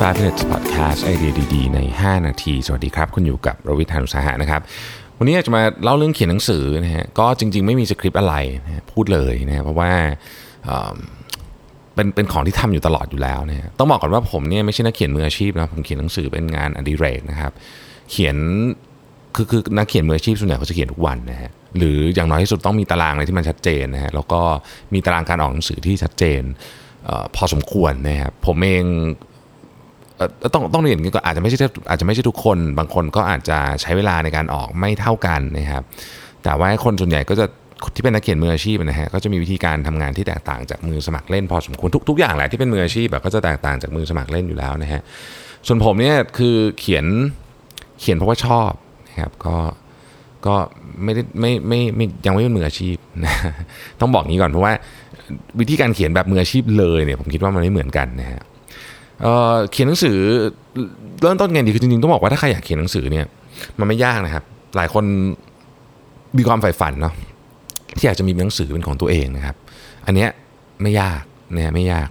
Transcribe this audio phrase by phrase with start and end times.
[0.00, 4.60] 5 minutes podcast ไอเดียดีๆ ใน 5 นาที สวัสดีครับ คุณอยู่กับรวิทยานุสาหะนะครับ
[5.18, 8.34] วันนี้อยากจะมาเล่าเรื่องเขียนหนังสือนะฮะ ก็จริง ๆ ไม่มีสคริปต์อะไร
[8.66, 9.90] นะพูดเลยนะเพราะว่า
[11.94, 17.52] เป็นเป็นของที่ทำอยู่ตลอดอยู่แล้วนะฮะต้องบอกก่อนว่าผมเนี่ยไม่ใช่นักเขียนมืออาชีพนะผมเขียนหนังสือเป็นงานอดิเรกนะครับ
[18.10, 18.36] เขียน
[19.34, 24.40] คือคือนักเขียนมืออาชีพส่วนใหญ่เขาจะเขียนทุกวันนะฮะหรืออย่างน้อยที่สุดต้องมีตารางอะไรที่มันชัดเจนนะฮะแล้วก็
[24.94, 26.42] มีตารางการออกหนังสือที่ชัดเจน
[27.08, 28.84] ออพอสมควรนะครับผมเอง
[30.54, 31.58] ต้องต้องเรียนกันก็อาจจะไม่ใช่
[31.90, 35.82] อาจจะไม่ใช่ทุกคน บางคนก็อาจจะใช้เวลาในการออกไม่เท่ากันนะครับ
[36.44, 37.46] แต่ว่าคนส่วนใหญ่ก็จะ
[37.94, 45.02] ที่เป็นนักเขียนมืออาชีพนะฮะก็จะมีวิธีการทำงานที่แตกต่างจากมือสมัครเล่นพอสมควรทุกทุกอย่างแหละที่เป็นมืออาชีพแบบก็จะแตกต่างจากมือสมัครเล่นอยู่แล้วนะฮะ
[45.66, 47.06] ส่วนผมเนี่ยคือเขียน
[48.00, 48.72] เขียนเพราะว่าชอบ
[49.08, 49.56] นะครับก็
[50.46, 50.54] ก็
[51.04, 53.34] ไม่ได้ไม่ไม่ไม่ยังไม่เป็นมืออาชีพนะ
[54.00, 54.72] ต้องบอกงี้ก่อนเพราะว่า
[55.60, 58.42] วิธีการเขียนแบบมืออาชีพเลยเนี่ยผมคิดว่ามันไม่เหมือนกันนะฮะ
[59.22, 60.16] เเขียนหนังสือ
[61.22, 63.26] เริ่มต้นไงดีคือจริงๆต้องบอกว่าถ้าใครอยากเขียนหนังสือเนี่ย
[63.78, 64.44] มันไม่ยากนะครับ
[64.76, 65.04] หลายคน
[66.38, 67.14] มีความใฝ่ฝันเนาะ
[67.96, 69.56] ที่อยากจะมีหนังสือเป็นของตัวเองนะครับ
[70.06, 70.30] อันเนี้ย
[70.82, 72.08] ไม่ยากเนี่ยไม่ยาก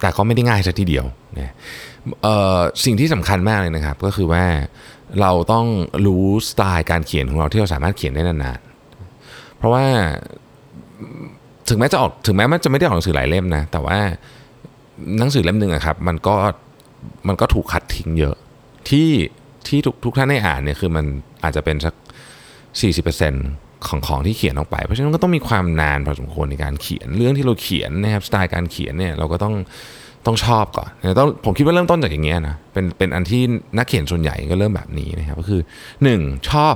[0.00, 1.04] แต่ก็ไม่ได้ง่ายซะทีเดียว
[1.38, 1.54] นะ
[2.84, 4.44] สิ่งที่สำคัญมากเลยนะครับ ก็คือว่า
[5.20, 5.66] เราต้อง
[6.06, 9.84] รู้สไตล์การเขียนของเราที่เราสามารถเขียนได้นานๆเพราะว่า
[11.68, 13.98] ถึงแม้จะออกถึงแม้มันจะไม่ได้ออกหนังสือหลายเล่มนะแต่ว่า
[15.18, 16.36] หนังสือเล่มหนึ่งอะครับมันก็
[17.28, 18.36] มันก็ถูกคัดทิ้งเยอะ
[18.88, 19.08] ที่
[19.66, 21.04] ที่ทุกทุกท่านได้อ่านเนี่ยคือมัน
[21.42, 21.94] อาจจะเป็นสัก
[23.10, 29.54] 40%ของของที่เขียนออกไป เพราะฉะนั้นก็ต้องมีความนานพอสมควรในการเขียนเรื่องที่เราเขียนนะครับสไตล์การเขียนเนี่ยเราก็ต้อง
[30.26, 30.88] ต้องชอบก่อน
[31.20, 33.42] ต้องผมคิดว่าเริ่มต้นจากอย่างเงี้ยนะเป็นเป็นอันที่
[33.78, 35.62] นักเขียนส่วนใหญ่ก็เริ่มแบบนี้นะครับก็คือ
[36.06, 36.50] 1.
[36.50, 36.74] ชอบ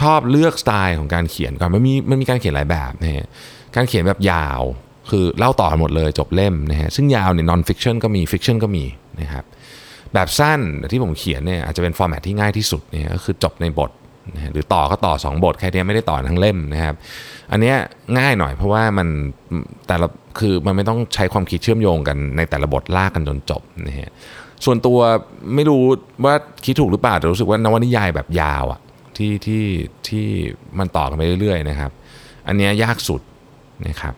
[0.00, 3.26] ชอบเลือกสไตล์ของการเขียนก่อนมันมีมันมีการเขียนหลายแบบนะฮะ
[3.76, 4.62] การเขียนแบบยาว
[5.10, 8.84] คือเล่าต่อหมดเลยจบเล่มนะฮะซึ่งยาวเนี่ย non-fiction ก็มี fiction ก็มี
[9.20, 9.44] นะครับ
[10.14, 10.60] แบบสั้น
[10.92, 13.90] ที่ผมเขียนเนี่ยอาจจะเป็น format ที่ง่ายที่สุดเนี่ยก็คือจบในบท
[14.34, 16.94] นะหรือต่อก็ต่อ 2 บทแค่นี้ไม่ได้ต่อทั้งเล่มนะครับ
[17.50, 17.74] อันนี้
[18.18, 19.08] ง่ายหน่อยเพราะว่ามัน
[19.88, 20.06] แต่ละ
[20.38, 24.10] คือมันไม่ต้องใช้ความคิดเชื่อมโยงกันในแต่ละบทลากกันจนจบนะฮะ
[24.64, 24.98] ส่วนตัว
[25.54, 25.82] ไม่รู้
[26.24, 26.34] ว่า
[26.64, 28.80] คิดถูกหรือเปล่าแต่รู้สึกว่านวนิยายแบบยาวอะ
[29.16, 29.64] ที่ที่
[30.08, 30.26] ที่
[30.78, 31.90] มันต่อกันไปเรื่อยๆนะครับ
[32.46, 33.20] อันนี้ยากสุด
[33.88, 34.14] นะครับ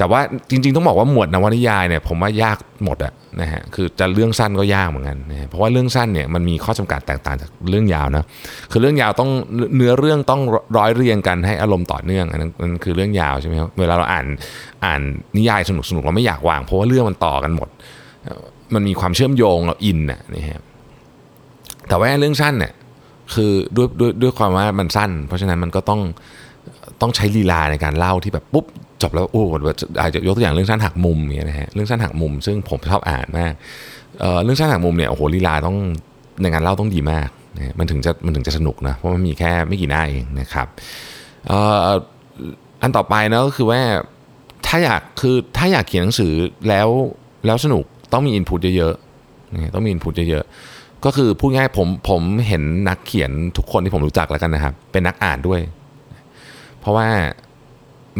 [0.00, 8.24] แต่ว่าจริง ๆ ต้องบอกว่าหมวดนวนิยายเนี่ยผมว่ายากหมดอะนะฮะคือจะเรื่องสั้นก็ยากเหมือนกันนะเพราะว่าเรื่องสั้นเนี่ยมันมีข้อจำกัดแตกต่างจากเรื่องยาวนะ
[8.70, 9.30] คือเรื่องยาวต้อง
[9.76, 10.40] เนื้อเรื่องต้อง
[10.76, 14.26] ร้อยเรียงกันให้อารมณ์ต่อเนื่องอันนั้นมันคือเรื่องยาวใช่ไหมครับเวลาเราอ่าน
[14.84, 15.00] อ่าน
[15.36, 17.68] นิยายสนุกสนุกเราไม่อยากวาง เพราะว่าเรื่องมันต่อกันหมด
[18.74, 20.62] มันมีความเชื่อมโยงเราอินน่ะนี่ฮะ
[21.88, 22.72] แต่ว่าเรื่องสั้นเนี่ย
[23.34, 26.00] คือด้วยด้วยด้วยความว่ามันสั้น เพราะฉะนั้นมันก็ต้อง
[27.00, 28.66] ต้องใช้ลีลาในการเล่าที่แบบปุ๊บ
[29.02, 29.42] จบแล้วโอ้
[30.00, 33.52] อาจจะยกตัวอย่างเรื่องสั้นหักมุมเงี้ยนะฮะเรื่องสั้นหักมุม ซึ่งผมชอบอ่านมาก
[34.20, 35.76] เเรื่องสั้นหักมุมเนี่ยโอ้โหลีลาต้อง
[36.42, 40.66] ในการเล่าต้องดีมากนะมันถึงจะมันถึงจะสนุกนะเพราะมันมีแค่ไม่กี่หน้าเองนะครับ
[42.82, 43.80] อันต่อไปนะก็คือว่า
[44.66, 46.32] ถ้าอยากคือถ้าอยากเขียนหนังสือ
[46.68, 46.88] แล้ว
[47.46, 55.60] แล้วสนุกต้องมีอินพุตเยอะๆต้องมีอินพุตเยอะๆก็คือพูดง่ายผมผมเห็นนักเขียนทุกคนที่ผมรู้จักแล้วกันนะครับ เป็นนักอ่านด้วย
[56.80, 57.08] เพราะว่า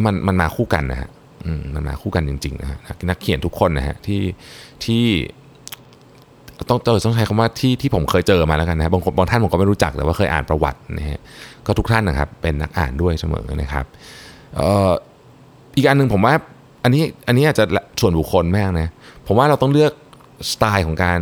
[0.04, 1.10] มันมันมาคู่กันนะฮะ
[1.74, 2.78] มันมาคู่กันจริงๆนะฮะ
[3.08, 4.22] นักเขียนทุกคนนะฮะที่
[4.84, 5.04] ที่
[6.68, 11.20] ต้องเจอต้องใช้คำว่าที่ที่ผมเคยเจอมาแล้วกันนะบางคนบางท่านผมก็ไม่รู้จักแต่ว่าเคยอ่านประวัตินะฮะ
[11.66, 13.84] ก็ทุกท่านนะครับเป็นนักอ่านด้วยเสมอนะครับ
[15.76, 16.34] อีกอันหนึ่งผมว่า
[16.84, 17.64] อันนี้อันนี้อาจจะ
[18.00, 18.88] ส่วนบุคคลมากนะ
[19.26, 19.92] ผมว่าเราต้องเลือก
[20.52, 21.20] สไตล์ของการ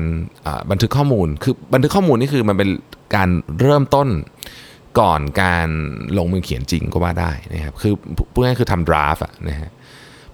[0.70, 2.70] บันทึกข้อมูล คือบันทึกข้อมูลนี่คือมันเป็น
[3.16, 3.28] การ
[3.60, 4.08] เริ่มต้น
[5.00, 5.68] ก่อนการ
[6.18, 7.92] ลงมือเขียนจริงก็ว่าได้นะครับคือ
[8.32, 9.70] พูดง่ายคือทำดราฟอะนะฮะ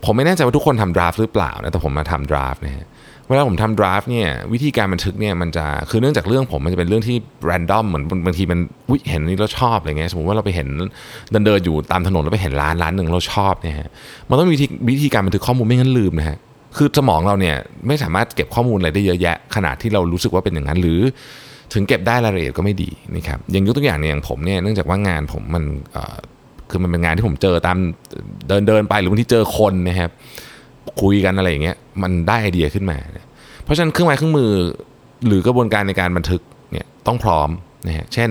[0.05, 2.87] ผมไม่แน่ใจว่าทุกคนทำดราฟหรือเปล่านะแต่ผมมาทำดราฟนะฮะ
[3.29, 7.17] เวลาผมทำดราฟเนี่ยวิธีการบันทึกเนี่ยมันจะคือเนื่องจากเรื่องผมมันจะเป็นเรื่องที่
[7.47, 8.59] แรนดอมเหมือนบางทีมัน
[8.91, 10.69] วิเห็นนี่เราชอบอะไรเงี้ยสมมติว่าเราไปเห็น
[11.31, 13.89] เดินเดินอยู่ตามถนนแล้วไปเห็นร้านร้านหนึ่งเราชอบเนี่ยฮะ
[14.29, 16.39] มันต้องมีวิธีวิธีการบันทึกข้อมูลไม่งั้นลืมนะฮะ
[16.77, 17.57] คือสมองเราเนี่ย
[17.87, 21.01] ไม่สามารถเก็บข้อมูลอะไรได้เยอะแยะ ขนาดที่เรารู้สึกว่าเป็นอย่างนั้นหรือ
[21.75, 25.65] ถึงเก็บได้รายละเอียดก็ไม่ดีนะครับอย่างยกตัวอย่างเนี่ยอย่างผมเนี่ยเนื่องจากว่างานผมมัน
[26.71, 27.79] คือมันเป็นงานที่ผมเจอตาม
[28.49, 30.11] เดินเดินไปหรือบางทีเจอคนนะครับ
[31.01, 32.99] คุยกันอะไรอย่างเงี้ยมันได้ไอเดียขึ้นมา
[33.65, 34.51] เพราะฉะนั้นเครื่องไม้เครื่องมือ
[35.27, 36.43] หรือกระบวนการในการบันทึก
[36.73, 37.49] เนี่ยต้องพร้อม
[37.87, 38.31] นะฮะเช่น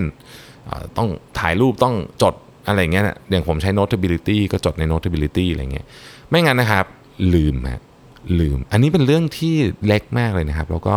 [0.96, 1.08] ต้อง
[1.38, 2.34] ถ่ายรูปต้องจด
[2.66, 5.86] อะไรเงี้ยอย่างผมใช้ notability ก็จดใน notability อะไรเงี้ย
[6.30, 6.86] ไม่งั้นนะครับ
[7.34, 7.82] ลืมฮะ
[8.40, 9.54] ลืม อันนี้เป็นเรื่องที่
[9.86, 10.96] เล็กมากเลยนะครับ แล้วก็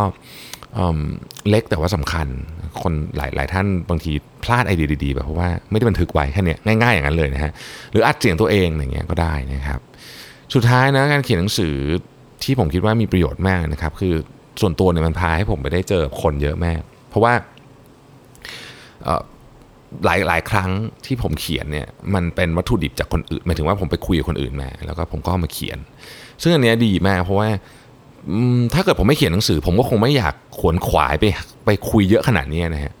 [1.50, 2.26] เล็กแต่ว่าสำคัญ
[2.82, 7.52] คนหลายหลายท่านบางทีพลาดไอเดียดีๆแบบเพราะว่าไม่ได้บันทึกไว้แค่นี้ง่ายๆอย่างนั้นเลยนะฮะ
[7.92, 9.80] หรืออัดเสียงตัวเองอย่างเงี้ยก็ได้นะครับ
[10.54, 11.74] สุดท้ายนะการเขียนหนังสือ
[12.42, 14.14] ที่ผมคิดว่ามีประโยชน์มากนะครับ คือ
[14.60, 17.32] ส่วนตัวเนี่ยมันพาให้ผมไปได้เจอคนเยอะมาก เพราะว่า
[20.04, 20.70] หลายหลายครั้ง
[21.06, 25.78] ที่ผมเขียนเนี่ยมันเป็นวัตถุดิบจากคนอื่นหมายถึงว่าผมไปคุยกับคนอื่นมา แล้วก็ผมก็มาเขียน
[26.42, 27.48] ซึ่งอันนี้ดีมากเพราะว่า
[28.74, 31.24] ถ้าเกิดผมไม่เขียนหนังสือ ผมก็คงไม่อยากขวนขวายไป
[31.66, 32.94] ไปคุยเยอะขนาดนี้นะฮะ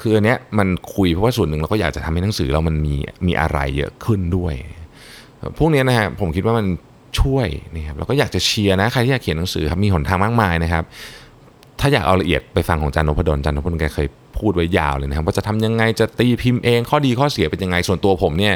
[0.00, 2.94] คืออันเนี้ยมันคุยเพราะว่าส่วนหนึ่งเราก็อยากจะทำให้หนังสือเรามันมี
[3.26, 4.54] มีอะไรเยอะขึ้นด้วย
[5.58, 6.66] พวกนี้นะฮะผมคิดว่ามัน
[7.20, 10.84] ช่วยนะครับแล้วก็อยากจะเชียร์นะใครที่อยากเขียนหนังสือครับมีหนทางมากมายนะครับ
[11.86, 14.06] ถ้าอยากเอาละเอียดไปฟังของจันนพดลจันนพดลแกเคย
[14.38, 18.54] พูดไว้ยาวเลยนะครับว่าจะทำยังไงจะตีพิมพ์เองข้อดีข้อเสียเป็นยังไงส่วนตัวผมเนี่ย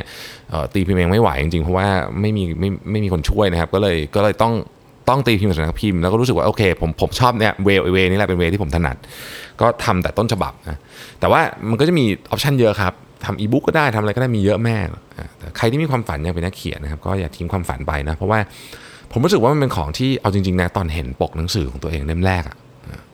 [0.75, 1.87] ตีพิมพ์เองไม่ไหวจริงๆเพราะว่า
[2.21, 4.53] ไม่มีไม่ไม่มีคนช่วยนะครับ ก็เลยก็เลยต้อง
[5.09, 8.97] ต้องตีพิมพ์สำนักพิมพ์แล้วก็รู้สึกว่าโอเคผมผมชอบเนี่ยเวเวนี่แหละเป็นเวที่ผมถนัด
[9.61, 10.79] ก็ทำแต่ต้นฉบับนะ
[11.21, 11.41] แต่ว่า
[11.71, 12.93] มันก็จะมีออปชันเยอะครับ
[13.25, 14.77] ทำอีบุ๊กก็ได้ทำอะไรก็ได้มีเยอะแม่
[15.39, 18.39] แต่ใครที่มีความฝันอยากเป็นนักเขียนนะครับก็อย่าทิ้งความฝันไปนะเพราะว่า
[19.13, 22.57] ผมรู้สึกว่ามันเป็นของที่เอาจริงๆนะตอนเห็นปกหนังสือของตัวเองเล่มแรกอะ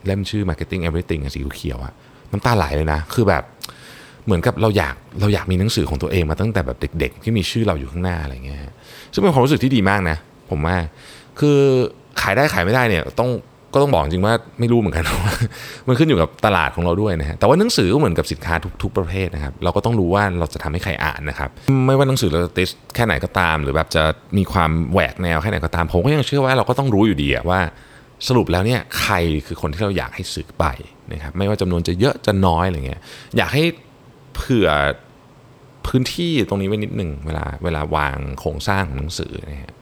[0.06, 1.92] เล่มชื่อ Marketing Everything สีเขียวอะ
[2.32, 3.42] น้ำตาไหลเลยนะ คือแบบ
[4.24, 8.60] เหมือนกับเราอยากเราอยากมีหนังสือของตัวเองมาตั้งแต่แบบเด็ก ๆ ที่มีชื่อเราอยู่ข้างหน้าอะไรเงี้ย
[9.12, 10.16] ซึ่งเป็นความรู้สึกที่ดีมากนะ
[10.50, 10.76] ผมว่า
[11.38, 11.58] คือ
[12.20, 13.30] ขายได้ขายไม่ได้เนี่ยต้อง
[13.74, 15.34] ก็ต้องบอกจริงว่าไม่รู้เหมือนกันว่า
[15.88, 21.50] มันขึ้นอยู่กับตลาดของเราด้วยนะฮะแต่ว่าหนังสือก็เหมือนกับสินค้าทุกทุกประเภทนะครับเราก็ต้องรู้ว่าเราจะทำให้ใครอ่านนะครับ
[21.86, 24.02] ไม่ว่าหนังสือเราจะติสแค่ไหนก็ตาม หรือแบบจะ
[24.38, 27.60] มีความแหวกแนวแค่ไหนก็ตามผมก็ยังเชื่อว่าเราก็ต้องรู้อยู่ดีว่า
[28.28, 29.14] สรุปแล้วเนี่ยใคร
[29.46, 30.64] คือคนที่เราอยากให้สื่อไป
[31.12, 33.00] นะครับไม่ว่าจำนวนจะเยอะจะน้อยอะไรเงี้ย
[33.36, 33.64] อยากให้
[34.34, 34.68] เผื่อ
[35.86, 39.74] พื้นที่ตรงนี้ไว้นิดหนึ่งเวลาเวลาวางโครงสร้างของหนังสือนะฮะ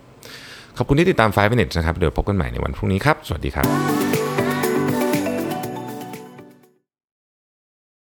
[0.77, 4.04] ขอบคุณที่ติดตาม 5 Minutes นะครับ เดี๋ยวพบกันใหม่ในวันพรุ่งนี้ครับ สวัสดีครับ